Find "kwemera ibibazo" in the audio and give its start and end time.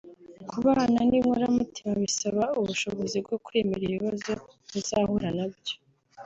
3.45-4.31